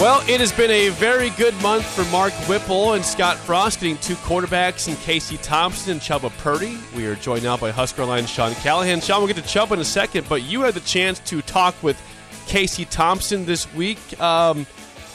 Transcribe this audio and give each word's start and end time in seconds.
Well, 0.00 0.22
it 0.26 0.40
has 0.40 0.50
been 0.50 0.70
a 0.70 0.88
very 0.88 1.28
good 1.28 1.54
month 1.60 1.84
for 1.84 2.10
Mark 2.10 2.32
Whipple 2.48 2.94
and 2.94 3.04
Scott 3.04 3.36
Frost, 3.36 3.80
getting 3.80 3.98
two 3.98 4.14
quarterbacks 4.14 4.88
in 4.88 4.96
Casey 4.96 5.36
Thompson 5.36 5.92
and 5.92 6.00
Chubba 6.00 6.30
Purdy. 6.38 6.78
We 6.96 7.04
are 7.04 7.16
joined 7.16 7.42
now 7.42 7.58
by 7.58 7.70
Husker 7.70 8.00
Online 8.00 8.24
Sean 8.24 8.54
Callahan. 8.54 9.02
Sean, 9.02 9.18
we'll 9.18 9.30
get 9.30 9.36
to 9.36 9.42
Chubba 9.42 9.72
in 9.72 9.78
a 9.80 9.84
second, 9.84 10.26
but 10.26 10.42
you 10.42 10.62
had 10.62 10.72
the 10.72 10.80
chance 10.80 11.18
to 11.26 11.42
talk 11.42 11.74
with 11.82 12.00
Casey 12.46 12.86
Thompson 12.86 13.44
this 13.44 13.70
week. 13.74 13.98
Um, 14.18 14.64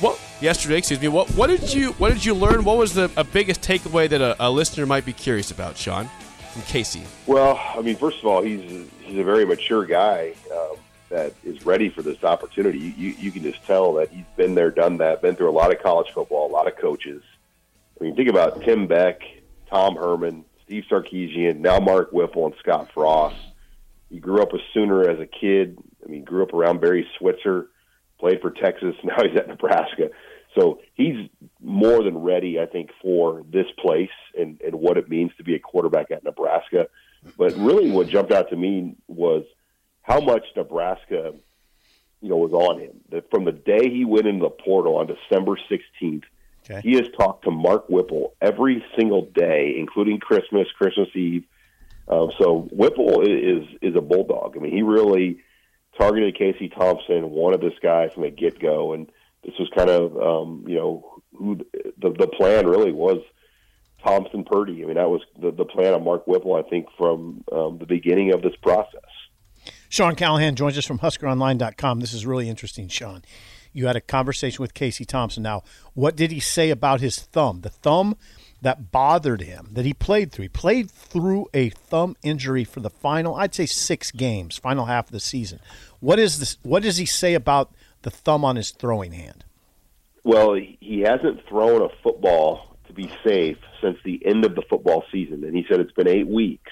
what 0.01 0.21
yesterday? 0.39 0.77
Excuse 0.77 1.01
me. 1.01 1.07
What 1.07 1.29
what 1.31 1.47
did 1.47 1.73
you 1.73 1.93
what 1.93 2.13
did 2.13 2.23
you 2.23 2.35
learn? 2.35 2.63
What 2.63 2.77
was 2.77 2.93
the 2.93 3.09
biggest 3.33 3.63
takeaway 3.63 4.07
that 4.07 4.21
a, 4.21 4.35
a 4.39 4.51
listener 4.51 4.85
might 4.85 5.03
be 5.03 5.13
curious 5.13 5.49
about, 5.49 5.77
Sean, 5.77 6.11
from 6.53 6.61
Casey? 6.61 7.01
Well, 7.25 7.59
I 7.75 7.81
mean, 7.81 7.95
first 7.95 8.19
of 8.19 8.27
all, 8.27 8.43
he's 8.43 8.87
he's 9.01 9.17
a 9.17 9.23
very 9.23 9.45
mature 9.45 9.83
guy 9.83 10.35
um, 10.53 10.77
that 11.15 11.33
is 11.45 11.65
ready 11.65 11.89
for 11.89 12.01
this 12.01 12.21
opportunity. 12.25 12.77
You, 12.77 12.93
you 12.97 13.15
you 13.17 13.31
can 13.31 13.41
just 13.41 13.63
tell 13.65 13.93
that 13.93 14.09
he's 14.09 14.25
been 14.35 14.53
there, 14.53 14.69
done 14.69 14.97
that, 14.97 15.21
been 15.21 15.35
through 15.35 15.49
a 15.49 15.51
lot 15.51 15.73
of 15.73 15.81
college 15.81 16.11
football, 16.13 16.51
a 16.51 16.51
lot 16.51 16.67
of 16.67 16.75
coaches. 16.75 17.23
I 17.99 18.03
mean, 18.03 18.17
think 18.17 18.29
about 18.29 18.61
Tim 18.63 18.85
Beck, 18.85 19.21
Tom 19.69 19.95
Herman, 19.95 20.43
Steve 20.65 20.83
Sarkisian, 20.91 21.59
now 21.59 21.79
Mark 21.79 22.11
Whipple 22.11 22.45
and 22.47 22.55
Scott 22.59 22.89
Frost. 22.93 23.37
He 24.09 24.19
grew 24.19 24.41
up 24.41 24.51
a 24.53 24.57
Sooner 24.73 25.09
as 25.09 25.19
a 25.19 25.25
kid. 25.25 25.77
I 26.03 26.09
mean, 26.09 26.25
grew 26.25 26.43
up 26.43 26.53
around 26.53 26.81
Barry 26.81 27.07
Switzer, 27.17 27.67
played 28.19 28.41
for 28.41 28.51
Texas. 28.51 28.95
Now 29.05 29.23
he's 29.23 29.37
at 29.37 29.47
Nebraska. 29.47 30.09
So 30.53 30.79
he's 30.95 31.29
more 31.61 32.03
than 32.03 32.17
ready, 32.17 32.59
I 32.59 32.65
think, 32.65 32.89
for 33.01 33.43
this 33.49 33.67
place 33.77 34.09
and, 34.37 34.59
and 34.61 34.75
what 34.75 34.97
it 34.97 35.09
means 35.09 35.31
to 35.37 35.43
be 35.43 35.55
a 35.55 35.59
quarterback 35.59 36.11
at 36.11 36.23
Nebraska. 36.25 36.87
But 37.37 37.55
really, 37.55 37.89
what 37.89 38.09
jumped 38.09 38.31
out 38.31 38.49
to 38.49 38.55
me 38.55 38.95
was 39.07 39.43
how 40.05 40.19
much 40.19 40.45
Nebraska, 40.55 41.33
you 42.21 42.29
know, 42.29 42.37
was 42.37 42.53
on 42.53 42.79
him. 42.79 43.01
That 43.09 43.29
from 43.31 43.45
the 43.45 43.51
day 43.51 43.89
he 43.89 44.05
went 44.05 44.27
into 44.27 44.43
the 44.43 44.49
portal 44.49 44.97
on 44.97 45.07
December 45.07 45.57
16th, 45.69 46.23
Okay. 46.67 46.81
he 46.81 46.95
has 46.95 47.07
talked 47.17 47.43
to 47.43 47.51
Mark 47.51 47.87
Whipple 47.89 48.33
every 48.41 48.83
single 48.97 49.25
day, 49.35 49.75
including 49.77 50.19
Christmas, 50.19 50.67
Christmas 50.75 51.09
Eve. 51.15 51.43
Um, 52.07 52.31
so 52.39 52.67
Whipple 52.71 53.21
is 53.21 53.67
is 53.81 53.95
a 53.95 54.01
bulldog. 54.01 54.55
I 54.57 54.59
mean, 54.59 54.71
he 54.71 54.81
really 54.81 55.41
targeted 55.97 56.35
Casey 56.37 56.69
Thompson, 56.69 57.29
wanted 57.29 57.61
this 57.61 57.77
guy 57.81 58.09
from 58.09 58.23
the 58.23 58.31
get 58.31 58.59
go, 58.59 58.93
and 58.93 59.11
this 59.43 59.53
was 59.59 59.69
kind 59.75 59.89
of 59.91 60.17
um, 60.17 60.65
you 60.67 60.75
know 60.75 61.21
who 61.35 61.57
the 61.99 62.09
the 62.09 62.27
plan 62.27 62.65
really 62.67 62.91
was 62.91 63.19
Thompson 64.03 64.43
Purdy. 64.43 64.83
I 64.83 64.87
mean, 64.87 64.95
that 64.95 65.09
was 65.09 65.21
the 65.39 65.51
the 65.51 65.65
plan 65.65 65.93
of 65.93 66.01
Mark 66.01 66.25
Whipple, 66.25 66.55
I 66.55 66.63
think, 66.63 66.87
from 66.97 67.43
um, 67.51 67.77
the 67.77 67.85
beginning 67.85 68.33
of 68.33 68.41
this 68.41 68.55
process. 68.61 69.04
Sean 69.89 70.15
Callahan 70.15 70.55
joins 70.55 70.77
us 70.77 70.85
from 70.85 70.99
HuskerOnline.com. 70.99 71.99
This 71.99 72.13
is 72.13 72.25
really 72.25 72.49
interesting, 72.49 72.87
Sean. 72.87 73.23
You 73.73 73.87
had 73.87 73.95
a 73.95 74.01
conversation 74.01 74.61
with 74.61 74.73
Casey 74.73 75.05
Thompson. 75.05 75.43
Now, 75.43 75.63
what 75.93 76.15
did 76.15 76.31
he 76.31 76.39
say 76.39 76.69
about 76.69 77.01
his 77.01 77.19
thumb? 77.19 77.61
The 77.61 77.69
thumb 77.69 78.15
that 78.61 78.91
bothered 78.91 79.41
him 79.41 79.69
that 79.73 79.85
he 79.85 79.93
played 79.93 80.31
through. 80.31 80.43
He 80.43 80.49
played 80.49 80.89
through 80.89 81.47
a 81.53 81.69
thumb 81.69 82.15
injury 82.23 82.63
for 82.63 82.79
the 82.79 82.89
final, 82.89 83.35
I'd 83.35 83.53
say 83.53 83.67
six 83.67 84.09
games, 84.11 84.57
final 84.57 84.85
half 84.85 85.05
of 85.05 85.11
the 85.11 85.19
season. 85.19 85.59
What 85.99 86.17
is 86.17 86.39
this? 86.39 86.57
What 86.63 86.81
does 86.81 86.97
he 86.97 87.05
say 87.05 87.35
about 87.35 87.71
the 88.01 88.09
thumb 88.09 88.43
on 88.43 88.55
his 88.55 88.71
throwing 88.71 89.11
hand? 89.11 89.43
Well, 90.23 90.55
he 90.55 90.77
he 90.81 91.01
hasn't 91.01 91.45
thrown 91.47 91.83
a 91.83 91.89
football 92.01 92.75
to 92.87 92.93
be 92.93 93.11
safe 93.23 93.57
since 93.81 93.99
the 94.03 94.25
end 94.25 94.45
of 94.45 94.55
the 94.55 94.63
football 94.63 95.03
season, 95.11 95.43
and 95.43 95.55
he 95.55 95.65
said 95.69 95.79
it's 95.79 95.91
been 95.91 96.07
eight 96.07 96.27
weeks, 96.27 96.71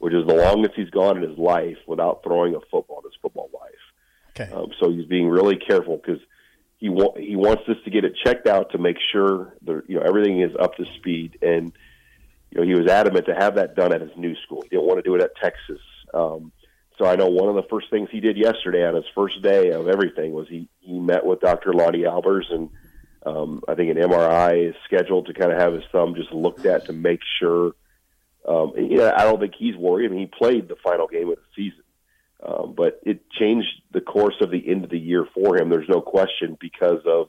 which 0.00 0.14
is 0.14 0.26
the 0.26 0.34
longest 0.34 0.74
he's 0.74 0.90
gone 0.90 1.16
in 1.16 1.28
his 1.28 1.38
life 1.38 1.78
without 1.86 2.22
throwing 2.24 2.54
a 2.54 2.60
football 2.70 2.98
in 2.98 3.04
his 3.04 3.18
football 3.22 3.50
life. 3.54 3.70
Okay. 4.30 4.52
Um, 4.52 4.72
so 4.80 4.90
he's 4.90 5.06
being 5.06 5.28
really 5.28 5.56
careful 5.56 5.96
because 5.96 6.20
he 6.78 6.88
wa- 6.88 7.14
he 7.16 7.36
wants 7.36 7.62
this 7.68 7.76
to 7.84 7.90
get 7.90 8.04
it 8.04 8.14
checked 8.24 8.46
out 8.46 8.72
to 8.72 8.78
make 8.78 8.96
sure 9.12 9.54
the 9.62 9.82
you 9.86 9.96
know 9.96 10.02
everything 10.02 10.40
is 10.40 10.52
up 10.58 10.76
to 10.76 10.86
speed. 10.96 11.38
And 11.42 11.72
you 12.50 12.60
know 12.60 12.66
he 12.66 12.74
was 12.74 12.90
adamant 12.90 13.26
to 13.26 13.34
have 13.34 13.54
that 13.56 13.76
done 13.76 13.92
at 13.92 14.00
his 14.00 14.16
new 14.16 14.34
school. 14.44 14.62
He 14.62 14.70
didn't 14.70 14.86
want 14.86 14.98
to 14.98 15.02
do 15.02 15.14
it 15.14 15.22
at 15.22 15.36
Texas. 15.36 15.80
Um, 16.12 16.52
so 16.98 17.06
I 17.06 17.16
know 17.16 17.28
one 17.28 17.48
of 17.48 17.54
the 17.54 17.68
first 17.70 17.88
things 17.90 18.08
he 18.10 18.20
did 18.20 18.36
yesterday 18.36 18.86
on 18.86 18.94
his 18.94 19.06
first 19.14 19.42
day 19.42 19.70
of 19.70 19.88
everything 19.88 20.32
was 20.32 20.48
he 20.48 20.68
he 20.80 20.98
met 20.98 21.24
with 21.24 21.40
Dr. 21.40 21.72
Lonnie 21.72 22.02
Albers 22.02 22.52
and 22.52 22.70
um, 23.24 23.62
I 23.68 23.74
think 23.74 23.90
an 23.90 24.02
MRI 24.02 24.70
is 24.70 24.74
scheduled 24.84 25.26
to 25.26 25.34
kind 25.34 25.52
of 25.52 25.58
have 25.58 25.74
his 25.74 25.84
thumb 25.92 26.14
just 26.14 26.32
looked 26.32 26.64
at 26.64 26.86
to 26.86 26.92
make 26.92 27.20
sure. 27.38 27.72
Um, 28.46 28.72
and, 28.76 28.90
you 28.90 28.98
know, 28.98 29.12
I 29.14 29.24
don't 29.24 29.38
think 29.38 29.54
he's 29.58 29.76
worried. 29.76 30.06
I 30.06 30.08
mean, 30.08 30.20
he 30.20 30.26
played 30.26 30.68
the 30.68 30.76
final 30.82 31.06
game 31.06 31.28
of 31.28 31.36
the 31.36 31.42
season. 31.54 31.84
Um, 32.42 32.74
but 32.74 33.00
it 33.04 33.30
changed 33.30 33.68
the 33.92 34.00
course 34.00 34.36
of 34.40 34.50
the 34.50 34.66
end 34.66 34.84
of 34.84 34.90
the 34.90 34.98
year 34.98 35.26
for 35.34 35.60
him. 35.60 35.68
There's 35.68 35.88
no 35.88 36.00
question 36.00 36.56
because 36.58 37.02
of 37.06 37.28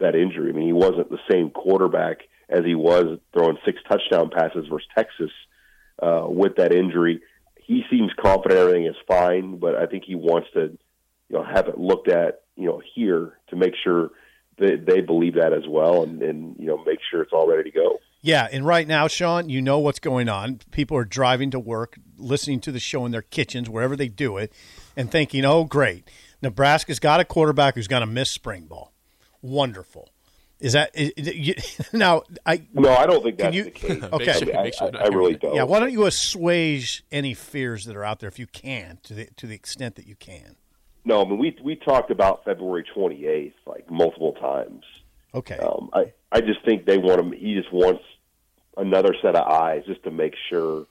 that 0.00 0.14
injury. 0.14 0.50
I 0.50 0.52
mean, 0.52 0.66
he 0.66 0.72
wasn't 0.72 1.10
the 1.10 1.18
same 1.30 1.50
quarterback 1.50 2.20
as 2.48 2.64
he 2.64 2.74
was 2.74 3.18
throwing 3.34 3.58
six 3.66 3.78
touchdown 3.86 4.30
passes 4.30 4.66
versus 4.70 4.88
Texas 4.96 5.30
uh, 6.02 6.24
with 6.26 6.56
that 6.56 6.72
injury. 6.72 7.20
He 7.58 7.84
seems 7.90 8.10
confident 8.18 8.58
everything 8.58 8.86
is 8.86 8.96
fine, 9.06 9.58
but 9.58 9.74
I 9.74 9.84
think 9.84 10.04
he 10.04 10.14
wants 10.14 10.48
to, 10.54 10.78
you 11.28 11.36
know, 11.36 11.44
have 11.44 11.68
it 11.68 11.78
looked 11.78 12.08
at, 12.08 12.40
you 12.56 12.66
know, 12.66 12.80
here 12.94 13.34
to 13.50 13.56
make 13.56 13.74
sure 13.84 14.12
that 14.56 14.86
they 14.86 15.02
believe 15.02 15.34
that 15.34 15.52
as 15.52 15.64
well, 15.68 16.04
and, 16.04 16.22
and 16.22 16.56
you 16.58 16.66
know, 16.66 16.82
make 16.84 17.00
sure 17.10 17.20
it's 17.20 17.34
all 17.34 17.46
ready 17.46 17.70
to 17.70 17.76
go. 17.76 18.00
Yeah, 18.20 18.48
and 18.50 18.66
right 18.66 18.86
now, 18.86 19.06
Sean, 19.06 19.48
you 19.48 19.62
know 19.62 19.78
what's 19.78 20.00
going 20.00 20.28
on. 20.28 20.58
People 20.72 20.96
are 20.96 21.04
driving 21.04 21.50
to 21.52 21.58
work, 21.60 21.98
listening 22.16 22.60
to 22.60 22.72
the 22.72 22.80
show 22.80 23.06
in 23.06 23.12
their 23.12 23.22
kitchens, 23.22 23.70
wherever 23.70 23.94
they 23.94 24.08
do 24.08 24.36
it, 24.38 24.52
and 24.96 25.10
thinking, 25.10 25.44
"Oh, 25.44 25.64
great, 25.64 26.10
Nebraska's 26.42 26.98
got 26.98 27.20
a 27.20 27.24
quarterback 27.24 27.76
who's 27.76 27.86
going 27.88 28.00
to 28.00 28.06
miss 28.06 28.30
spring 28.30 28.64
ball. 28.66 28.92
Wonderful." 29.42 30.08
Is 30.60 30.72
that 30.72 30.90
is, 30.94 31.12
you, 31.16 31.54
now? 31.92 32.22
I 32.44 32.62
No, 32.72 32.92
I 32.92 33.06
don't 33.06 33.22
think 33.22 33.38
Can 33.38 33.44
that's 33.52 33.56
you- 33.56 33.64
the 33.64 33.70
case. 33.70 34.02
Okay. 34.12 34.32
I, 34.32 34.34
Make 34.34 34.44
sure- 34.44 34.56
I, 34.58 34.62
make 34.64 34.74
sure 34.74 34.86
I, 34.88 34.90
not 34.90 35.02
I 35.02 35.08
really 35.16 35.36
don't. 35.36 35.54
yeah. 35.54 35.62
Why 35.62 35.78
don't 35.78 35.92
you 35.92 36.04
assuage 36.06 37.04
any 37.12 37.34
fears 37.34 37.84
that 37.84 37.94
are 37.94 38.04
out 38.04 38.18
there 38.18 38.28
if 38.28 38.40
you 38.40 38.48
can, 38.48 38.98
to 39.04 39.14
the 39.14 39.26
to 39.36 39.46
the 39.46 39.54
extent 39.54 39.94
that 39.94 40.06
you 40.08 40.16
can? 40.16 40.56
No, 41.04 41.22
I 41.24 41.28
mean 41.28 41.38
we 41.38 41.56
we 41.62 41.76
talked 41.76 42.10
about 42.10 42.44
February 42.44 42.84
28th 42.96 43.52
like 43.66 43.88
multiple 43.88 44.32
times. 44.32 44.82
Okay. 45.34 45.58
Um, 45.58 45.90
I 45.92 46.12
I 46.32 46.40
just 46.40 46.64
think 46.64 46.86
they 46.86 46.98
want 46.98 47.20
him. 47.20 47.32
He 47.32 47.54
just 47.54 47.72
wants 47.72 48.02
another 48.76 49.14
set 49.22 49.34
of 49.34 49.46
eyes 49.46 49.82
just 49.86 50.02
to 50.04 50.10
make 50.10 50.34
sure, 50.48 50.86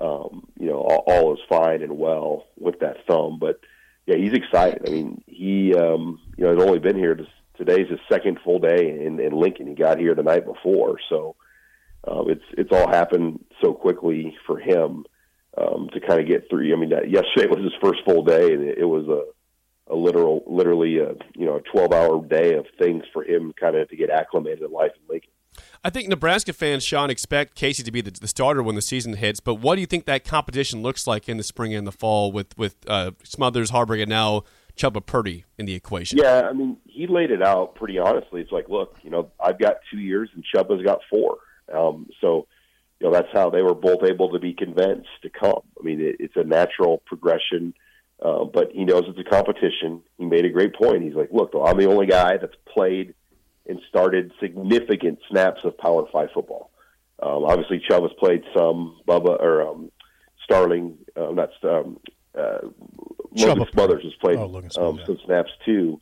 um, 0.00 0.46
you 0.58 0.66
know, 0.66 0.78
all, 0.78 1.04
all 1.06 1.34
is 1.34 1.40
fine 1.48 1.82
and 1.82 1.98
well 1.98 2.46
with 2.58 2.80
that 2.80 3.06
thumb. 3.06 3.38
But 3.38 3.60
yeah, 4.06 4.16
he's 4.16 4.32
excited. 4.32 4.82
I 4.86 4.90
mean, 4.90 5.22
he 5.26 5.74
um, 5.74 6.20
you 6.36 6.44
know 6.44 6.56
has 6.56 6.62
only 6.66 6.78
been 6.78 6.96
here. 6.96 7.14
This, 7.14 7.26
today's 7.56 7.88
his 7.88 8.00
second 8.10 8.38
full 8.44 8.58
day 8.58 8.88
in, 9.04 9.18
in 9.20 9.32
Lincoln. 9.32 9.66
He 9.66 9.74
got 9.74 9.98
here 9.98 10.14
the 10.14 10.22
night 10.22 10.44
before, 10.44 10.98
so 11.08 11.36
um, 12.06 12.30
it's 12.30 12.44
it's 12.56 12.72
all 12.72 12.88
happened 12.88 13.44
so 13.62 13.72
quickly 13.72 14.36
for 14.46 14.58
him 14.58 15.04
um, 15.58 15.88
to 15.92 16.00
kind 16.00 16.20
of 16.20 16.28
get 16.28 16.48
through. 16.48 16.72
I 16.72 16.76
mean, 16.76 16.90
that, 16.90 17.10
yesterday 17.10 17.46
was 17.50 17.64
his 17.64 17.72
first 17.82 18.00
full 18.04 18.22
day, 18.22 18.52
and 18.52 18.62
it, 18.62 18.78
it 18.78 18.84
was 18.84 19.08
a 19.08 19.22
a 19.88 19.94
literal, 19.94 20.42
literally 20.46 20.98
a 20.98 21.14
you 21.34 21.46
know 21.46 21.56
a 21.56 21.60
twelve 21.62 21.92
hour 21.92 22.24
day 22.24 22.54
of 22.54 22.66
things 22.78 23.04
for 23.12 23.24
him 23.24 23.52
kind 23.58 23.76
of 23.76 23.88
to 23.90 23.96
get 23.96 24.10
acclimated 24.10 24.60
to 24.60 24.68
life 24.68 24.92
in 24.96 25.02
Lincoln. 25.08 25.30
I 25.82 25.90
think 25.90 26.08
Nebraska 26.08 26.52
fans, 26.52 26.84
Sean, 26.84 27.08
expect 27.08 27.54
Casey 27.54 27.82
to 27.82 27.90
be 27.90 28.00
the, 28.00 28.10
the 28.10 28.28
starter 28.28 28.62
when 28.62 28.74
the 28.74 28.82
season 28.82 29.14
hits. 29.14 29.40
But 29.40 29.54
what 29.54 29.76
do 29.76 29.80
you 29.80 29.86
think 29.86 30.04
that 30.04 30.24
competition 30.24 30.82
looks 30.82 31.06
like 31.06 31.28
in 31.28 31.38
the 31.38 31.42
spring 31.42 31.74
and 31.74 31.86
the 31.86 31.92
fall 31.92 32.32
with 32.32 32.56
with 32.58 32.76
uh, 32.86 33.12
Smothers, 33.22 33.70
Haarberg, 33.70 34.02
and 34.02 34.10
now 34.10 34.42
Chubba 34.76 35.04
Purdy 35.04 35.44
in 35.58 35.66
the 35.66 35.74
equation? 35.74 36.18
Yeah, 36.18 36.48
I 36.48 36.52
mean, 36.52 36.76
he 36.84 37.06
laid 37.06 37.30
it 37.30 37.42
out 37.42 37.74
pretty 37.74 37.98
honestly. 37.98 38.40
It's 38.40 38.52
like, 38.52 38.68
look, 38.68 38.96
you 39.02 39.10
know, 39.10 39.30
I've 39.40 39.58
got 39.58 39.76
two 39.90 39.98
years 39.98 40.28
and 40.34 40.44
Chubba's 40.54 40.84
got 40.84 41.00
four. 41.10 41.38
Um, 41.72 42.08
so, 42.20 42.46
you 43.00 43.06
know, 43.06 43.12
that's 43.12 43.28
how 43.32 43.50
they 43.50 43.62
were 43.62 43.74
both 43.74 44.02
able 44.04 44.30
to 44.32 44.38
be 44.38 44.52
convinced 44.52 45.08
to 45.22 45.30
come. 45.30 45.62
I 45.78 45.82
mean, 45.82 46.00
it, 46.00 46.16
it's 46.20 46.36
a 46.36 46.44
natural 46.44 47.02
progression, 47.06 47.74
uh, 48.22 48.44
but 48.44 48.70
he 48.72 48.84
knows 48.84 49.04
it's 49.06 49.18
a 49.18 49.24
competition. 49.24 50.02
He 50.18 50.24
made 50.24 50.44
a 50.44 50.50
great 50.50 50.74
point. 50.74 51.02
He's 51.02 51.14
like, 51.14 51.30
look, 51.32 51.52
I'm 51.54 51.78
the 51.78 51.86
only 51.86 52.06
guy 52.06 52.36
that's 52.38 52.56
played 52.66 53.14
and 53.68 53.80
started 53.88 54.32
significant 54.40 55.18
snaps 55.30 55.60
of 55.64 55.76
Power 55.78 56.06
Five 56.12 56.28
football. 56.32 56.70
Um, 57.22 57.44
obviously, 57.44 57.82
Chubba's 57.88 58.14
played 58.18 58.42
some. 58.56 58.98
Bubba 59.08 59.40
or 59.40 59.68
um, 59.68 59.90
Starling, 60.44 60.98
uh, 61.16 61.30
not 61.32 61.50
um, 61.64 61.98
uh, 62.38 62.58
Logan. 63.32 63.66
Smothers 63.72 64.04
has 64.04 64.14
played 64.20 64.38
Oh, 64.38 64.46
Logan 64.46 64.70
um, 64.78 64.98
yeah. 64.98 65.04
some 65.06 65.18
snaps 65.24 65.50
too, 65.64 66.00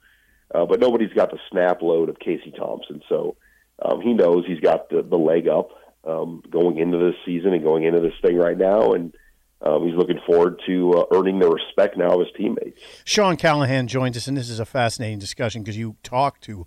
uh, 0.54 0.66
but 0.66 0.80
nobody's 0.80 1.12
got 1.14 1.30
the 1.30 1.38
snap 1.50 1.80
load 1.80 2.08
of 2.10 2.18
Casey 2.18 2.52
Thompson. 2.56 3.00
So 3.08 3.36
um, 3.82 4.02
he 4.02 4.12
knows 4.12 4.44
he's 4.46 4.60
got 4.60 4.90
the, 4.90 5.02
the 5.02 5.16
leg 5.16 5.48
up 5.48 5.70
um, 6.04 6.42
going 6.50 6.78
into 6.78 6.98
this 6.98 7.14
season 7.24 7.54
and 7.54 7.62
going 7.62 7.84
into 7.84 8.00
this 8.00 8.12
thing 8.20 8.36
right 8.36 8.58
now, 8.58 8.92
and 8.92 9.14
um, 9.62 9.86
he's 9.86 9.96
looking 9.96 10.20
forward 10.26 10.60
to 10.66 10.92
uh, 10.92 11.04
earning 11.16 11.38
the 11.38 11.48
respect 11.48 11.96
now 11.96 12.10
of 12.12 12.20
his 12.20 12.28
teammates. 12.36 12.80
Sean 13.04 13.36
Callahan 13.36 13.86
joins 13.88 14.16
us, 14.16 14.26
and 14.28 14.36
this 14.36 14.50
is 14.50 14.60
a 14.60 14.66
fascinating 14.66 15.18
discussion 15.18 15.62
because 15.62 15.76
you 15.78 15.96
talked 16.02 16.42
to 16.44 16.66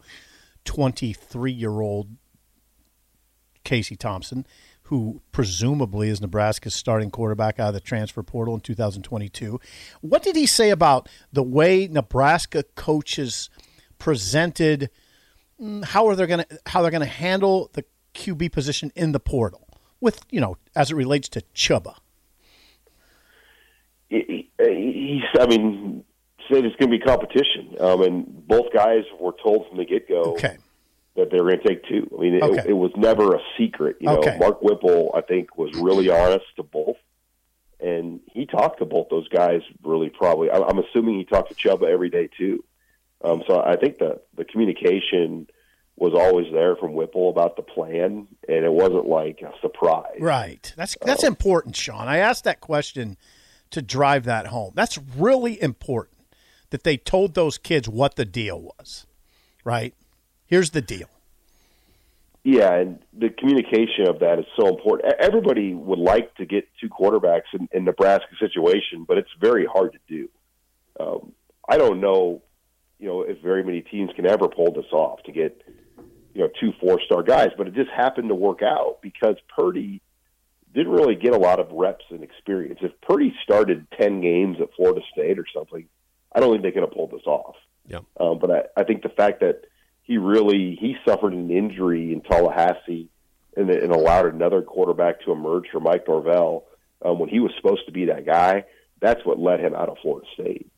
23 0.66 1.52
year 1.52 1.80
old 1.82 2.10
Casey 3.64 3.96
Thompson, 3.96 4.46
who 4.84 5.22
presumably 5.32 6.10
is 6.10 6.22
Nebraska's 6.22 6.74
starting 6.74 7.12
quarterback 7.12 7.60
out 7.60 7.70
of 7.70 7.74
the 7.74 7.82
transfer 7.82 8.24
portal 8.24 8.56
in 8.56 8.62
2022. 8.62 9.60
What 10.02 10.24
did 10.24 10.36
he 10.36 10.46
say 10.46 10.70
about 10.70 11.10
the 11.34 11.44
way 11.44 11.88
Nebraska 11.88 12.64
coaches 12.76 13.50
presented? 14.00 14.90
mm, 15.62 15.84
How 15.84 16.08
are 16.08 16.16
they 16.16 16.26
going 16.26 16.46
to 16.46 16.60
how 16.68 16.82
they're 16.82 16.92
going 16.92 17.02
to 17.02 17.06
handle 17.06 17.70
the 17.74 17.84
QB 18.14 18.52
position 18.52 18.92
in 18.96 19.12
the 19.12 19.20
portal 19.20 19.68
with 20.00 20.22
you 20.32 20.40
know 20.40 20.58
as 20.76 20.90
it 20.92 20.96
relates 20.96 21.28
to 21.30 21.42
Chubba? 21.54 21.96
He, 24.10 24.50
he, 24.58 25.20
he's, 25.22 25.42
I 25.42 25.46
mean, 25.48 26.04
said 26.52 26.64
it's 26.66 26.76
going 26.78 26.90
to 26.92 26.98
be 26.98 27.00
competition. 27.00 27.76
Um, 27.80 28.02
and 28.02 28.48
both 28.48 28.72
guys 28.74 29.04
were 29.20 29.34
told 29.44 29.68
from 29.68 29.78
the 29.78 29.86
get 29.86 30.08
go 30.08 30.34
Okay, 30.34 30.58
that 31.16 31.30
they 31.32 31.42
were 31.42 31.50
going 31.52 31.60
to 31.62 31.68
take 31.68 31.84
two. 31.88 32.10
I 32.18 32.22
mean, 32.22 32.36
it, 32.36 32.44
Okay. 32.44 32.64
it 32.70 32.74
was 32.74 32.92
never 32.96 33.36
a 33.36 33.40
secret. 33.58 33.98
You 34.00 34.08
know, 34.08 34.18
Okay. 34.20 34.38
Mark 34.40 34.62
Whipple, 34.62 35.12
I 35.14 35.22
think, 35.22 35.58
was 35.58 35.74
really 35.76 36.10
honest 36.10 36.46
to 36.56 36.64
both, 36.64 36.98
and 37.80 38.22
he 38.34 38.46
talked 38.46 38.80
to 38.80 38.86
both 38.86 39.10
those 39.10 39.28
guys. 39.28 39.62
Really, 39.84 40.10
probably. 40.10 40.50
I- 40.50 40.62
I'm 40.62 40.80
assuming 40.80 41.18
he 41.18 41.26
talked 41.26 41.50
to 41.50 41.56
Chubba 41.56 41.90
every 41.92 42.10
day 42.10 42.30
too. 42.38 42.64
Um, 43.24 43.44
so 43.48 43.60
I 43.62 43.76
think 43.76 43.98
the 43.98 44.22
the 44.36 44.46
communication 44.46 45.48
was 46.00 46.14
always 46.14 46.46
there 46.54 46.76
from 46.76 46.94
Whipple 46.94 47.30
about 47.30 47.56
the 47.56 47.64
plan, 47.64 48.28
and 48.48 48.64
it 48.66 48.72
wasn't 48.72 49.08
like 49.08 49.42
a 49.42 49.52
surprise. 49.62 50.18
Right. 50.20 50.72
That's 50.78 50.96
that's 51.04 51.24
important, 51.24 51.76
Sean. 51.76 52.08
I 52.08 52.18
asked 52.20 52.44
that 52.44 52.62
question 52.62 53.18
to 53.72 53.82
drive 53.82 54.24
that 54.26 54.48
home. 54.48 54.74
That's 54.76 54.98
really 55.18 55.62
important 55.62 56.18
that 56.70 56.84
they 56.84 56.98
told 56.98 57.34
those 57.34 57.58
kids 57.58 57.88
what 57.88 58.16
the 58.16 58.26
deal 58.26 58.62
was. 58.62 59.06
Right? 59.64 59.94
Here's 60.46 60.72
the 60.72 60.82
deal. 60.82 61.10
Yeah, 62.44 62.76
and 62.76 63.00
the 63.12 63.30
communication 63.30 64.08
of 64.08 64.20
that 64.20 64.40
is 64.40 64.46
so 64.58 64.70
important. 64.70 65.14
Everybody 65.20 65.74
would 65.74 66.00
like 66.00 66.34
to 66.36 66.46
get 66.46 66.66
two 66.80 66.88
quarterbacks 66.88 67.54
in, 67.54 67.68
in 67.74 67.84
Nebraska 67.84 68.34
situation, 68.40 69.04
but 69.06 69.18
it's 69.18 69.30
very 69.42 69.66
hard 69.66 69.92
to 69.92 70.00
do. 70.08 70.30
Um, 70.98 71.34
I 71.68 71.78
don't 71.78 72.00
know, 72.00 72.42
you 73.00 73.08
know, 73.08 73.24
if 73.24 73.42
very 73.42 73.66
many 73.66 73.82
teams 73.82 74.12
can 74.16 74.26
ever 74.26 74.48
pull 74.48 74.72
this 74.72 74.90
off 74.94 75.22
to 75.24 75.34
get, 75.34 75.62
you 76.34 76.42
know, 76.42 76.50
two 76.58 76.72
four-star 76.80 77.24
guys, 77.24 77.50
but 77.58 77.68
it 77.68 77.74
just 77.74 77.90
happened 77.90 78.30
to 78.30 78.36
work 78.36 78.62
out 78.64 79.00
because 79.02 79.36
Purdy 79.54 80.02
didn't 80.78 80.94
really 80.94 81.16
get 81.16 81.34
a 81.34 81.38
lot 81.38 81.60
of 81.60 81.72
reps 81.72 82.06
and 82.12 82.24
experience. 82.24 82.80
If 82.84 82.92
Purdy 83.02 83.34
started 83.44 83.88
ten 84.00 84.22
games 84.22 84.58
at 84.62 84.70
Florida 84.76 85.02
State 85.12 85.40
or 85.40 85.46
something, 85.52 85.88
I 86.34 86.40
don't 86.40 86.52
think 86.52 86.62
they 86.62 86.72
could 86.72 86.84
have 86.84 86.92
pulled 86.92 87.12
this 87.12 87.26
off. 87.26 87.56
Yeah. 87.88 88.02
Um, 88.20 88.38
but 88.38 88.52
I, 88.52 88.82
I 88.82 88.84
think 88.84 89.02
the 89.02 89.10
fact 89.10 89.40
that 89.40 89.62
he 90.04 90.20
really 90.20 90.78
he 90.80 90.96
suffered 91.04 91.34
an 91.34 91.50
injury 91.50 92.14
in 92.14 92.22
Tallahassee 92.22 93.10
and, 93.56 93.72
and 93.72 93.92
allowed 93.92 94.32
another 94.32 94.62
quarterback 94.62 95.22
to 95.22 95.32
emerge 95.32 95.66
for 95.72 95.80
Mike 95.80 96.08
Norvell 96.08 96.66
um, 97.04 97.18
when 97.18 97.30
he 97.30 97.40
was 97.40 97.52
supposed 97.58 97.88
to 97.88 97.92
be 97.92 98.06
that 98.06 98.28
guy. 98.28 98.66
That's 99.02 99.26
what 99.26 99.40
led 99.40 99.60
him 99.60 99.74
out 99.74 99.90
of 99.90 99.98
Florida 100.04 100.28
State. 100.36 100.70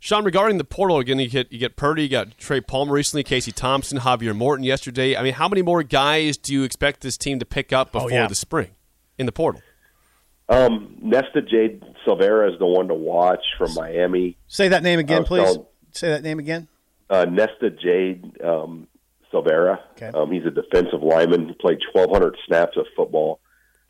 Sean, 0.00 0.24
regarding 0.24 0.58
the 0.58 0.64
portal 0.64 0.98
again, 0.98 1.20
you 1.20 1.28
get 1.28 1.52
you 1.52 1.60
get 1.60 1.76
Purdy, 1.76 2.02
you 2.02 2.08
got 2.08 2.38
Trey 2.38 2.60
Palmer 2.60 2.94
recently, 2.94 3.22
Casey 3.22 3.52
Thompson, 3.52 3.98
Javier 3.98 4.34
Morton 4.34 4.64
yesterday. 4.64 5.16
I 5.16 5.22
mean, 5.22 5.34
how 5.34 5.48
many 5.48 5.62
more 5.62 5.84
guys 5.84 6.36
do 6.36 6.52
you 6.52 6.64
expect 6.64 7.02
this 7.02 7.16
team 7.16 7.38
to 7.38 7.46
pick 7.46 7.72
up 7.72 7.92
before 7.92 8.10
yeah. 8.10 8.26
the 8.26 8.34
spring 8.34 8.70
in 9.18 9.26
the 9.26 9.32
portal? 9.32 9.60
Um, 10.48 10.96
Nesta 11.02 11.42
Jade 11.42 11.82
Silvera 12.06 12.50
is 12.52 12.58
the 12.58 12.66
one 12.66 12.88
to 12.88 12.94
watch 12.94 13.44
from 13.58 13.74
Miami. 13.74 14.38
Say 14.46 14.68
that 14.68 14.82
name 14.82 14.98
again, 14.98 15.24
please. 15.24 15.44
telling- 15.44 15.66
Say 15.92 16.08
that 16.08 16.22
name 16.22 16.38
again. 16.38 16.68
Uh, 17.10 17.24
Nesta 17.24 17.70
Jade 17.70 18.40
um, 18.42 18.86
Silvera. 19.32 19.78
Okay. 19.92 20.10
Um, 20.14 20.30
he's 20.30 20.44
a 20.46 20.50
defensive 20.50 21.02
lineman. 21.02 21.48
He 21.48 21.54
played 21.54 21.78
1,200 21.92 22.36
snaps 22.46 22.76
of 22.76 22.86
football 22.96 23.40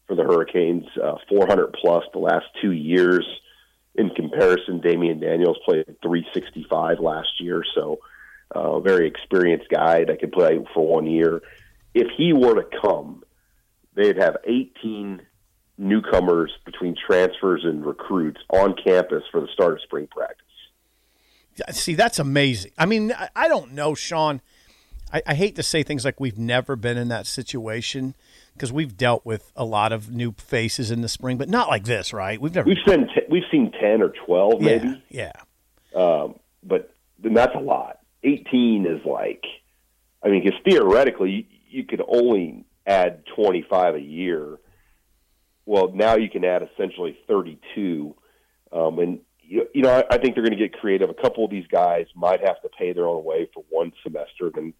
for 0.06 0.14
the 0.16 0.22
Hurricanes, 0.22 0.86
uh, 1.02 1.16
400 1.28 1.74
plus 1.74 2.04
the 2.12 2.18
last 2.18 2.46
two 2.62 2.72
years. 2.72 3.26
In 3.96 4.10
comparison, 4.10 4.80
Damion 4.80 5.20
Daniels 5.20 5.58
played 5.64 5.84
365 6.02 7.00
last 7.00 7.40
year, 7.40 7.62
so 7.74 7.98
uh, 8.52 8.78
very 8.80 9.06
experienced 9.08 9.68
guy 9.68 10.04
that 10.04 10.20
could 10.20 10.32
play 10.32 10.58
for 10.72 10.86
one 10.86 11.06
year. 11.06 11.42
If 11.94 12.06
he 12.16 12.32
were 12.32 12.54
to 12.62 12.68
come, 12.80 13.24
they'd 13.98 14.16
have 14.16 14.36
18 14.44 15.20
newcomers 15.76 16.52
between 16.64 16.94
transfers 16.94 17.62
and 17.64 17.84
recruits 17.84 18.40
on 18.50 18.74
campus 18.74 19.24
for 19.30 19.40
the 19.40 19.48
start 19.52 19.74
of 19.74 19.82
spring 19.82 20.08
practice. 20.10 20.44
See, 21.70 21.94
that's 21.94 22.20
amazing. 22.20 22.70
I 22.78 22.86
mean, 22.86 23.12
I, 23.34 23.48
don't 23.48 23.72
know, 23.72 23.94
Sean. 23.94 24.40
I, 25.12 25.22
I 25.26 25.34
hate 25.34 25.56
to 25.56 25.62
say 25.62 25.82
things 25.82 26.04
like 26.04 26.20
we've 26.20 26.38
never 26.38 26.76
been 26.76 26.96
in 26.96 27.08
that 27.08 27.26
situation 27.26 28.14
because 28.54 28.72
we've 28.72 28.96
dealt 28.96 29.26
with 29.26 29.52
a 29.56 29.64
lot 29.64 29.92
of 29.92 30.10
new 30.10 30.32
faces 30.32 30.92
in 30.92 31.00
the 31.00 31.08
spring, 31.08 31.36
but 31.36 31.48
not 31.48 31.68
like 31.68 31.84
this, 31.84 32.12
right? 32.12 32.40
We've 32.40 32.54
never. 32.54 32.68
We've 32.68 32.78
seen 32.86 33.08
t- 33.08 33.26
we've 33.28 33.44
seen 33.50 33.72
10 33.72 34.02
or 34.02 34.12
12 34.26 34.60
maybe. 34.60 35.02
Yeah, 35.08 35.32
Um, 35.94 36.38
but 36.62 36.94
then 37.18 37.34
that's 37.34 37.54
a 37.56 37.60
lot. 37.60 37.98
18 38.22 38.86
is 38.86 39.04
like, 39.04 39.44
I 40.22 40.28
mean, 40.28 40.44
because 40.44 40.60
theoretically, 40.64 41.30
you, 41.30 41.44
you 41.70 41.84
could 41.84 42.02
only 42.06 42.64
add 42.88 43.24
25 43.36 43.96
a 43.96 44.00
year. 44.00 44.58
Well, 45.66 45.92
now 45.94 46.16
you 46.16 46.30
can 46.30 46.44
add 46.44 46.62
essentially 46.72 47.18
32. 47.28 48.14
Um, 48.72 48.98
and, 48.98 49.20
you, 49.42 49.66
you 49.74 49.82
know, 49.82 49.90
I, 49.90 50.14
I 50.14 50.18
think 50.18 50.34
they're 50.34 50.44
going 50.44 50.58
to 50.58 50.68
get 50.68 50.72
creative. 50.78 51.10
A 51.10 51.14
couple 51.14 51.44
of 51.44 51.50
these 51.50 51.66
guys 51.66 52.06
might 52.14 52.40
have 52.40 52.60
to 52.62 52.68
pay 52.68 52.92
their 52.92 53.06
own 53.06 53.24
way 53.24 53.48
for 53.52 53.64
one 53.68 53.92
semester, 54.02 54.50
then 54.54 54.72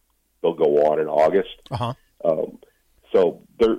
they'll 0.42 0.54
go 0.54 0.86
on 0.86 1.00
in 1.00 1.06
August. 1.08 1.50
Uh 1.70 1.76
huh. 1.76 1.94
Um, 2.24 2.58
so 3.12 3.42
they're 3.58 3.78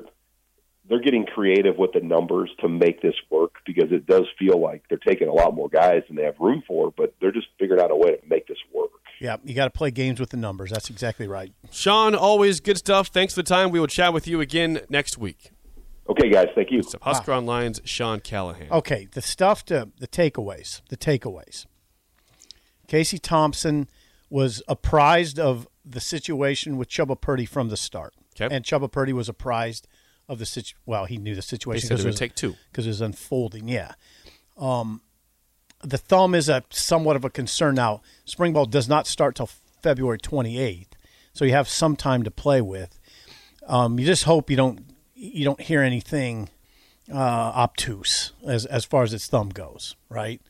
they're 0.90 1.00
getting 1.00 1.26
creative 1.26 1.78
with 1.78 1.92
the 1.94 2.00
numbers 2.00 2.50
to 2.62 2.68
make 2.68 3.02
this 3.02 3.14
work 3.30 3.58
because 3.66 3.92
it 3.92 4.08
does 4.08 4.26
feel 4.40 4.60
like 4.60 4.84
they're 4.90 4.98
taking 4.98 5.28
a 5.28 5.34
lot 5.34 5.54
more 5.54 5.70
guys 5.70 6.02
than 6.08 6.16
they 6.16 6.24
have 6.24 6.40
room 6.40 6.64
for, 6.68 6.92
but 6.98 7.14
they're 7.22 7.32
just 7.32 7.46
figuring 7.60 7.80
out 7.80 7.92
a 7.92 7.96
way 7.96 8.16
to 8.16 8.28
make 8.28 8.48
this 8.48 8.58
work. 8.74 8.90
Yeah, 9.20 9.38
you 9.44 9.54
got 9.54 9.66
to 9.66 9.70
play 9.72 9.92
games 9.92 10.20
with 10.20 10.30
the 10.30 10.38
numbers. 10.38 10.72
That's 10.72 10.90
exactly 10.90 11.28
right. 11.28 11.52
Sean, 11.72 12.16
always 12.16 12.60
good 12.62 12.78
stuff. 12.78 13.08
Thanks 13.10 13.34
for 13.34 13.42
the 13.42 13.48
time. 13.50 13.70
We 13.70 13.80
will 13.80 13.88
chat 13.88 14.14
with 14.14 14.28
you 14.28 14.40
again 14.42 14.82
next 14.90 15.18
week. 15.18 15.52
Okay, 16.10 16.30
guys, 16.30 16.48
thank 16.56 16.72
you. 16.72 16.82
So 16.82 16.98
Husker 17.02 17.34
Online's 17.34 17.82
Sean 17.84 18.20
Callahan. 18.22 18.68
Okay, 18.72 19.08
the 19.12 19.22
stuff 19.22 19.64
to 19.66 19.90
the 20.00 20.08
takeaways. 20.08 20.82
The 20.90 20.98
takeaways. 20.98 21.66
Casey 22.88 23.20
Thompson 23.20 23.88
was 24.30 24.64
apprised 24.68 25.40
of 25.40 25.68
the 25.86 26.00
situation 26.00 26.78
with 26.78 26.88
Chubba 26.90 27.20
Purdy 27.20 27.46
from 27.46 27.70
the 27.70 27.78
start, 27.78 28.14
Okay. 28.40 28.54
and 28.54 28.64
Chubba 28.66 28.92
Purdy 28.92 29.14
was 29.14 29.30
apprised 29.30 29.88
of 30.28 30.40
the 30.40 30.46
situation. 30.46 30.78
Well, 30.86 31.06
he 31.06 31.18
knew 31.18 31.36
the 31.36 31.42
They 31.42 31.46
situation 31.46 31.88
said 31.88 31.98
because 31.98 32.02
it 32.02 32.08
going 32.08 32.14
to 32.14 32.20
take 32.20 32.36
two. 32.36 32.56
because 32.72 32.86
it 32.86 32.90
was 32.90 33.02
unfolding. 33.02 33.68
Yeah. 33.68 33.94
Um, 34.58 35.02
the 35.84 35.98
thumb 35.98 36.36
is 36.36 36.50
a 36.50 36.64
somewhat 36.70 37.16
of 37.16 37.26
a 37.26 37.30
concern 37.30 37.76
now. 37.76 38.02
Spring 38.26 38.54
ball 38.54 38.66
does 38.66 38.90
not 38.90 39.08
start 39.08 39.36
till 39.36 39.50
February 39.82 40.20
28th, 40.20 40.88
so 41.34 41.46
you 41.46 41.52
have 41.52 41.70
some 41.70 41.96
time 41.96 42.24
to 42.24 42.32
play 42.32 42.62
with. 42.62 43.00
Um, 43.68 44.00
you 44.00 44.06
just 44.06 44.24
hope 44.24 44.50
you 44.50 44.58
don't 44.58 44.86
you 45.16 45.46
don't 45.46 45.62
hear 45.62 45.82
anything 45.82 46.50
uh, 47.12 47.18
obtuse 47.18 48.34
as 48.46 48.66
as 48.66 48.86
far 48.86 49.04
as 49.04 49.14
its 49.14 49.28
thumb 49.28 49.50
goes, 49.50 49.96
right? 50.10 50.42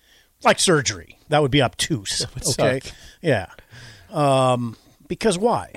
Like 0.43 0.59
surgery, 0.59 1.19
that 1.29 1.41
would 1.41 1.51
be 1.51 1.61
obtuse. 1.61 2.25
would 2.33 2.47
okay, 2.47 2.79
suck. 2.79 2.93
yeah. 3.21 3.47
Um, 4.09 4.77
because 5.07 5.37
why? 5.37 5.73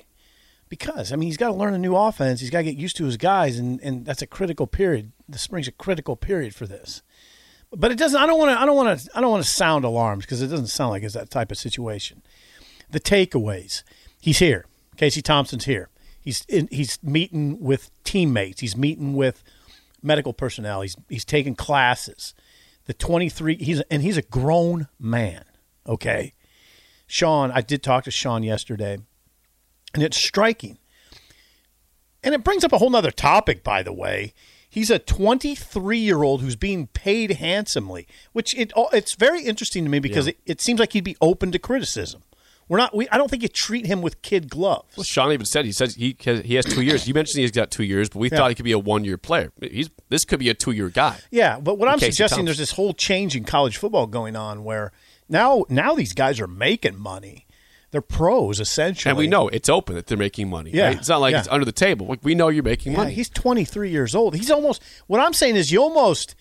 Because 0.68 1.12
I 1.12 1.16
mean, 1.16 1.26
he's 1.26 1.36
got 1.36 1.48
to 1.48 1.54
learn 1.54 1.74
a 1.74 1.78
new 1.78 1.96
offense. 1.96 2.40
He's 2.40 2.50
got 2.50 2.58
to 2.58 2.64
get 2.64 2.76
used 2.76 2.96
to 2.96 3.04
his 3.04 3.16
guys, 3.16 3.58
and 3.58 3.80
and 3.82 4.06
that's 4.06 4.22
a 4.22 4.26
critical 4.26 4.66
period. 4.66 5.12
The 5.28 5.38
spring's 5.38 5.68
a 5.68 5.72
critical 5.72 6.16
period 6.16 6.54
for 6.54 6.66
this. 6.66 7.02
But 7.74 7.90
it 7.90 7.98
doesn't. 7.98 8.20
I 8.20 8.26
don't 8.26 8.38
want 8.38 8.50
to. 8.50 8.60
I 8.60 8.66
don't 8.66 8.76
want 8.76 9.00
to. 9.00 9.10
I 9.16 9.20
don't 9.20 9.30
want 9.30 9.44
to 9.44 9.50
sound 9.50 9.84
alarmed 9.84 10.22
because 10.22 10.42
it 10.42 10.48
doesn't 10.48 10.66
sound 10.66 10.90
like 10.90 11.02
it's 11.02 11.14
that 11.14 11.30
type 11.30 11.50
of 11.50 11.58
situation. 11.58 12.22
The 12.90 13.00
takeaways. 13.00 13.82
He's 14.20 14.38
here. 14.38 14.66
Casey 14.96 15.22
Thompson's 15.22 15.64
here. 15.64 15.88
He's 16.20 16.44
in, 16.48 16.68
he's 16.70 17.02
meeting 17.02 17.58
with 17.60 17.90
teammates. 18.04 18.60
He's 18.60 18.76
meeting 18.76 19.14
with 19.14 19.42
medical 20.02 20.32
personnel. 20.32 20.82
He's 20.82 20.96
he's 21.08 21.24
taking 21.24 21.54
classes. 21.54 22.34
The 22.84 22.94
twenty 22.94 23.28
three. 23.28 23.56
He's 23.56 23.80
and 23.90 24.02
he's 24.02 24.18
a 24.18 24.22
grown 24.22 24.88
man. 24.98 25.44
Okay, 25.86 26.34
Sean. 27.06 27.50
I 27.50 27.62
did 27.62 27.82
talk 27.82 28.04
to 28.04 28.10
Sean 28.10 28.42
yesterday, 28.42 28.98
and 29.94 30.02
it's 30.02 30.18
striking. 30.18 30.78
And 32.22 32.34
it 32.34 32.44
brings 32.44 32.62
up 32.62 32.72
a 32.72 32.78
whole 32.78 32.90
nother 32.90 33.10
topic, 33.10 33.64
by 33.64 33.82
the 33.82 33.92
way. 33.92 34.32
He's 34.74 34.90
a 34.90 34.98
23 34.98 35.98
year 35.98 36.22
old 36.22 36.40
who's 36.40 36.56
being 36.56 36.86
paid 36.88 37.32
handsomely, 37.32 38.08
which 38.32 38.54
it 38.54 38.72
it's 38.92 39.12
very 39.14 39.42
interesting 39.42 39.84
to 39.84 39.90
me 39.90 39.98
because 39.98 40.26
it, 40.28 40.38
it 40.46 40.62
seems 40.62 40.80
like 40.80 40.94
he'd 40.94 41.04
be 41.04 41.16
open 41.20 41.52
to 41.52 41.58
criticism 41.58 42.22
We're 42.68 42.78
not. 42.78 42.96
We, 42.96 43.06
I 43.10 43.18
don't 43.18 43.28
think 43.30 43.42
you 43.42 43.48
treat 43.50 43.84
him 43.84 44.00
with 44.00 44.22
kid 44.22 44.48
gloves. 44.48 44.96
Well, 44.96 45.04
Sean 45.04 45.30
even 45.30 45.44
said 45.44 45.66
he 45.66 45.72
says 45.72 45.94
he 45.96 46.16
has, 46.24 46.40
he 46.40 46.54
has 46.54 46.64
two 46.64 46.80
years. 46.80 47.06
You 47.06 47.12
mentioned 47.12 47.42
he's 47.42 47.50
got 47.50 47.70
two 47.70 47.84
years, 47.84 48.08
but 48.08 48.20
we 48.20 48.30
Yeah. 48.30 48.38
thought 48.38 48.48
he 48.48 48.54
could 48.54 48.64
be 48.64 48.72
a 48.72 48.78
one 48.78 49.04
year 49.04 49.18
player. 49.18 49.52
He's 49.60 49.90
this 50.08 50.24
could 50.24 50.38
be 50.38 50.48
a 50.48 50.54
two 50.54 50.70
year 50.70 50.88
guy. 50.88 51.18
Yeah, 51.30 51.60
but 51.60 51.76
what 51.78 51.88
I'm 51.90 51.98
Casey 51.98 52.12
suggesting, 52.12 52.36
Thompson. 52.36 52.44
there's 52.46 52.58
this 52.58 52.72
whole 52.72 52.94
change 52.94 53.36
in 53.36 53.44
college 53.44 53.76
football 53.76 54.06
going 54.06 54.36
on 54.36 54.64
where 54.64 54.90
now 55.28 55.64
now 55.68 55.94
these 55.94 56.14
guys 56.14 56.40
are 56.40 56.46
making 56.48 56.98
money. 56.98 57.46
They're 57.92 58.00
pros 58.00 58.58
essentially, 58.58 59.10
And 59.10 59.18
we 59.18 59.26
know 59.28 59.48
it's 59.48 59.68
open 59.68 59.94
that 59.94 60.06
they're 60.06 60.18
making 60.18 60.48
money. 60.50 60.70
Yeah, 60.72 60.86
right? 60.88 60.96
It's 60.96 61.08
not 61.08 61.20
like 61.20 61.32
yeah. 61.32 61.40
it's 61.40 61.48
under 61.48 61.64
the 61.66 61.72
table. 61.72 62.06
Like, 62.06 62.24
We 62.24 62.34
know 62.34 62.48
you're 62.48 62.62
making 62.64 62.92
Yeah, 62.92 62.98
money. 62.98 63.12
he's 63.14 63.28
23 63.28 63.90
years 63.90 64.14
old. 64.14 64.34
He's 64.34 64.50
almost. 64.50 64.82
What 65.06 65.20
I'm 65.20 65.34
saying 65.34 65.56
is, 65.56 65.70
you 65.70 65.80
almost 65.82 66.34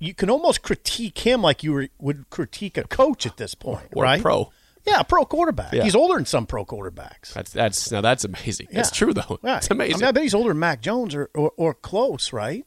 you 0.00 0.14
can 0.14 0.28
almost 0.28 0.62
critique 0.62 1.18
him 1.20 1.42
like 1.42 1.62
you 1.62 1.72
were, 1.72 1.88
would 1.98 2.28
critique 2.30 2.76
a 2.76 2.84
coach 2.84 3.24
at 3.26 3.36
this 3.36 3.54
point, 3.54 3.86
or 3.94 4.04
a 4.04 4.08
right? 4.08 4.20
pro. 4.22 4.50
Yeah, 4.86 5.00
a 5.00 5.04
pro 5.04 5.24
quarterback. 5.26 5.72
Yeah. 5.74 5.84
He's 5.84 5.94
older 5.94 6.14
than 6.14 6.24
some 6.26 6.46
pro 6.46 6.64
quarterbacks. 6.64 7.34
That's 7.34 7.52
that's 7.52 7.92
now 7.92 8.00
that's 8.00 8.24
amazing. 8.24 8.68
That's 8.72 8.90
Yeah. 8.90 8.98
true 8.98 9.14
though. 9.14 9.38
Yeah. 9.44 9.58
It's 9.58 9.70
amazing. 9.70 9.96
I, 9.96 9.98
mean, 9.98 10.08
I 10.08 10.12
bet 10.12 10.22
he's 10.24 10.34
older 10.34 10.48
than 10.48 10.58
Mac 10.58 10.80
Jones 10.80 11.14
or, 11.14 11.30
or, 11.34 11.52
or 11.56 11.74
close, 11.74 12.32
right? 12.32 12.64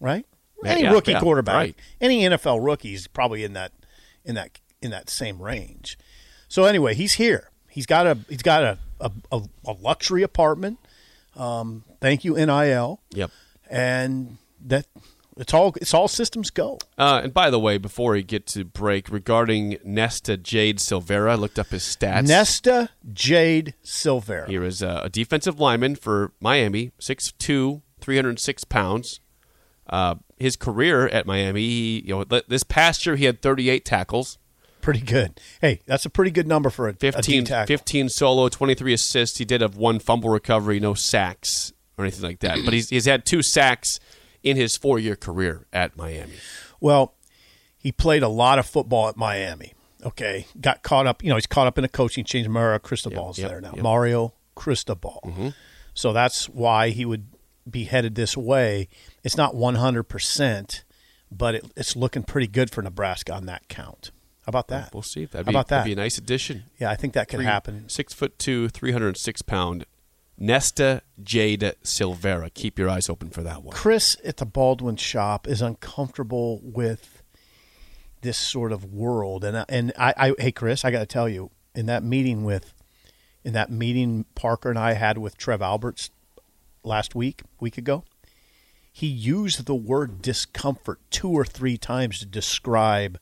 Right? 0.00 0.24
Any 0.64 0.82
yeah, 0.82 0.92
rookie 0.92 1.14
quarterback, 1.14 1.54
right. 1.54 1.76
any 2.00 2.22
NFL 2.22 2.64
rookie's 2.64 3.06
probably 3.06 3.44
in 3.44 3.52
that 3.54 3.72
in 4.24 4.34
that 4.36 4.60
in 4.80 4.90
that 4.92 5.10
same 5.10 5.42
range. 5.42 5.98
So 6.48 6.64
anyway, 6.64 6.94
he's 6.94 7.14
here. 7.14 7.49
He's 7.70 7.86
got 7.86 8.06
a 8.06 8.18
he's 8.28 8.42
got 8.42 8.62
a 8.62 8.78
a, 9.00 9.10
a, 9.66 9.72
luxury 9.72 10.22
apartment. 10.22 10.78
Um, 11.36 11.84
thank 12.00 12.24
you 12.24 12.34
NIL, 12.34 13.00
Yep. 13.12 13.30
and 13.70 14.36
that 14.66 14.86
it's 15.36 15.54
all 15.54 15.72
it's 15.80 15.94
all 15.94 16.08
systems 16.08 16.50
go. 16.50 16.78
Uh, 16.98 17.20
and 17.24 17.32
by 17.32 17.50
the 17.50 17.58
way, 17.58 17.78
before 17.78 18.12
we 18.12 18.22
get 18.22 18.46
to 18.48 18.64
break, 18.64 19.08
regarding 19.08 19.78
Nesta 19.84 20.36
Jade 20.36 20.78
Silvera, 20.78 21.30
I 21.30 21.34
looked 21.36 21.58
up 21.58 21.68
his 21.68 21.82
stats. 21.82 22.26
Nesta 22.26 22.90
Jade 23.12 23.74
Silvera. 23.82 24.48
He 24.48 24.58
was 24.58 24.82
uh, 24.82 25.00
a 25.04 25.08
defensive 25.08 25.58
lineman 25.58 25.96
for 25.96 26.32
Miami, 26.40 26.92
6'2", 27.00 27.80
306 28.00 28.64
pounds. 28.64 29.20
Uh, 29.88 30.16
his 30.38 30.56
career 30.56 31.08
at 31.08 31.26
Miami, 31.26 31.62
he, 31.62 32.02
you 32.06 32.14
know, 32.14 32.40
this 32.46 32.62
past 32.62 33.04
year 33.06 33.16
he 33.16 33.24
had 33.24 33.42
38 33.42 33.84
tackles, 33.84 34.38
Pretty 34.80 35.00
good. 35.00 35.40
Hey, 35.60 35.80
that's 35.86 36.06
a 36.06 36.10
pretty 36.10 36.30
good 36.30 36.46
number 36.46 36.70
for 36.70 36.88
a, 36.88 36.92
a 36.92 36.94
D 36.94 37.10
15, 37.10 37.44
tackle. 37.44 37.66
15 37.66 38.08
solo, 38.08 38.48
23 38.48 38.94
assists. 38.94 39.38
He 39.38 39.44
did 39.44 39.60
have 39.60 39.76
one 39.76 39.98
fumble 39.98 40.30
recovery, 40.30 40.80
no 40.80 40.94
sacks 40.94 41.72
or 41.98 42.04
anything 42.04 42.22
like 42.22 42.40
that. 42.40 42.58
But 42.64 42.74
he's, 42.74 42.88
he's 42.88 43.04
had 43.04 43.24
two 43.24 43.42
sacks 43.42 44.00
in 44.42 44.56
his 44.56 44.76
four-year 44.76 45.16
career 45.16 45.66
at 45.72 45.96
Miami. 45.96 46.34
Well, 46.80 47.14
he 47.76 47.92
played 47.92 48.22
a 48.22 48.28
lot 48.28 48.58
of 48.58 48.66
football 48.66 49.08
at 49.08 49.16
Miami. 49.16 49.74
Okay, 50.04 50.46
got 50.58 50.82
caught 50.82 51.06
up. 51.06 51.22
You 51.22 51.28
know, 51.30 51.36
he's 51.36 51.46
caught 51.46 51.66
up 51.66 51.76
in 51.76 51.84
a 51.84 51.88
coaching 51.88 52.24
change. 52.24 52.48
Mario 52.48 52.78
Cristobal's 52.78 53.38
yep, 53.38 53.50
there 53.50 53.60
now. 53.60 53.72
yep. 53.74 53.82
Mario 53.82 54.32
Cristobal. 54.54 55.20
Mm-hmm. 55.24 55.48
So 55.94 56.12
that's 56.12 56.48
why 56.48 56.90
he 56.90 57.04
would 57.04 57.26
be 57.68 57.84
headed 57.84 58.14
this 58.14 58.36
way. 58.36 58.88
It's 59.22 59.36
not 59.36 59.54
one 59.54 59.74
hundred 59.74 60.04
percent, 60.04 60.84
but 61.30 61.54
it, 61.54 61.70
it's 61.76 61.96
looking 61.96 62.22
pretty 62.22 62.46
good 62.46 62.70
for 62.70 62.80
Nebraska 62.80 63.34
on 63.34 63.46
that 63.46 63.68
count. 63.68 64.10
How 64.46 64.50
about 64.50 64.68
that? 64.68 64.92
We'll 64.94 65.02
see. 65.02 65.24
That'd 65.26 65.46
be, 65.46 65.52
about 65.52 65.68
that'd 65.68 65.84
be 65.84 65.92
a 65.92 65.96
nice 65.96 66.18
addition. 66.18 66.64
yeah, 66.78 66.90
I 66.90 66.96
think 66.96 67.12
that 67.14 67.28
could 67.28 67.38
Three- 67.38 67.44
happen. 67.46 67.88
Six 67.88 68.12
foot 68.14 68.38
two, 68.38 68.68
three 68.68 68.92
hundred 68.92 69.16
six 69.16 69.42
pound. 69.42 69.84
Nesta 70.38 71.02
Jade 71.22 71.74
Silvera. 71.84 72.52
Keep 72.54 72.78
your 72.78 72.88
eyes 72.88 73.10
open 73.10 73.28
for 73.28 73.42
that 73.42 73.62
one. 73.62 73.74
Chris 73.76 74.16
at 74.24 74.38
the 74.38 74.46
Baldwin 74.46 74.96
shop 74.96 75.46
is 75.46 75.60
uncomfortable 75.60 76.60
with 76.62 77.22
this 78.22 78.38
sort 78.38 78.72
of 78.72 78.84
world, 78.92 79.44
and 79.44 79.58
I- 79.58 79.64
and 79.68 79.92
I, 79.98 80.14
I 80.16 80.34
hey 80.38 80.52
Chris, 80.52 80.84
I 80.84 80.90
got 80.90 81.00
to 81.00 81.06
tell 81.06 81.28
you, 81.28 81.50
in 81.74 81.86
that 81.86 82.02
meeting 82.02 82.44
with, 82.44 82.72
in 83.44 83.52
that 83.52 83.70
meeting 83.70 84.24
Parker 84.34 84.70
and 84.70 84.78
I 84.78 84.94
had 84.94 85.18
with 85.18 85.36
Trev 85.36 85.60
Alberts 85.62 86.10
last 86.82 87.14
week, 87.14 87.42
week 87.60 87.76
ago, 87.76 88.04
he 88.92 89.06
used 89.06 89.66
the 89.66 89.74
word 89.74 90.22
discomfort 90.22 91.00
two 91.10 91.30
or 91.30 91.44
three 91.44 91.76
times 91.76 92.18
to 92.20 92.26
describe 92.26 93.18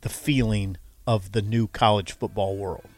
the 0.00 0.08
feeling 0.08 0.76
of 1.06 1.32
the 1.32 1.42
new 1.42 1.66
college 1.68 2.12
football 2.12 2.56
world. 2.56 2.88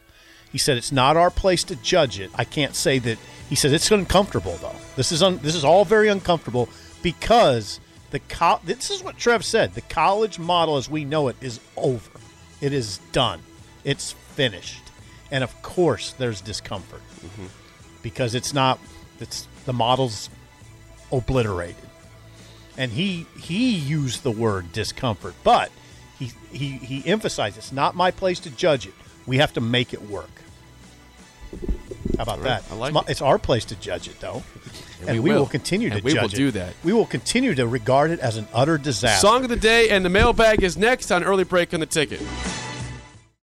He 0.50 0.59
said 0.59 0.76
it's 0.76 0.93
not 0.93 1.17
our 1.17 1.31
place 1.31 1.62
to 1.64 1.76
judge 1.76 2.19
it. 2.19 2.31
I 2.35 2.45
can't 2.45 2.75
say 2.75 2.99
that. 3.00 3.19
He 3.49 3.55
said 3.55 3.73
it's 3.73 3.90
uncomfortable 3.90 4.57
though. 4.61 4.75
This 4.97 5.12
is 5.12 5.23
un, 5.23 5.38
this 5.38 5.55
is 5.55 5.64
all 5.64 5.85
very 5.85 6.09
uncomfortable 6.09 6.69
because 7.02 7.81
the 8.11 8.21
co- 8.21 8.61
this 8.64 8.90
is 8.90 9.02
what 9.02 9.19
Trev 9.19 9.45
said. 9.45 9.75
The 9.75 9.83
college 9.83 10.38
model 10.38 10.76
as 10.76 10.88
we 10.88 11.05
know 11.05 11.28
it 11.28 11.37
is 11.40 11.61
over. 11.76 12.11
It 12.61 12.73
is 12.73 12.99
done. 13.12 13.40
It's 13.85 14.12
finished. 14.12 14.83
And 15.31 15.45
of 15.45 15.61
course 15.62 16.12
there's 16.12 16.40
discomfort. 16.40 17.02
Mm-hmm. 17.21 17.47
Because 18.02 18.35
it's 18.35 18.55
not 18.55 18.78
it's 19.21 19.47
the 19.67 19.73
model's 19.73 20.31
obliterated. 21.12 21.76
And 22.78 22.93
he 22.93 23.26
he 23.38 23.75
used 23.75 24.23
the 24.23 24.31
word 24.31 24.73
discomfort, 24.73 25.35
but 25.45 25.71
he 26.19 26.33
he 26.51 26.69
he 26.79 27.07
emphasized 27.09 27.57
it's 27.57 27.73
not 27.73 27.95
my 27.95 28.11
place 28.11 28.41
to 28.41 28.51
judge 28.51 28.87
it. 28.87 28.95
We 29.27 29.39
have 29.39 29.53
to 29.55 29.61
make 29.61 29.93
it 29.93 30.03
work. 30.03 30.31
How 32.17 32.23
about 32.25 32.43
that? 32.43 32.65
I 32.71 32.75
like 32.75 32.89
it's, 32.91 32.95
my- 32.95 33.01
it. 33.03 33.09
it's 33.11 33.23
our 33.23 33.39
place 33.39 33.65
to 33.67 33.77
judge 33.77 34.09
it, 34.09 34.19
though, 34.21 34.43
and, 35.07 35.11
we 35.13 35.21
we, 35.21 35.31
will. 35.31 35.41
will. 35.41 35.47
continue 35.47 35.89
to 35.91 35.97
And 35.97 36.05
we 36.05 36.13
judge 36.15 36.23
will 36.23 36.31
it. 36.33 36.37
do 36.37 36.51
that. 36.53 36.75
We 36.83 36.93
will 36.93 37.07
continue 37.07 37.55
to 37.55 37.67
regard 37.67 38.11
it 38.11 38.19
as 38.21 38.37
an 38.37 38.49
utter 38.53 38.77
disaster. 38.79 39.27
Song 39.27 39.45
of 39.45 39.51
the 39.51 39.57
day 39.57 39.91
and 39.91 40.05
the 40.05 40.09
mailbag 40.09 40.63
is 40.63 40.77
next 40.77 41.11
on 41.13 41.23
early 41.23 41.45
break 41.45 41.73
on 41.75 41.81
the 41.81 41.87
ticket. 41.87 42.21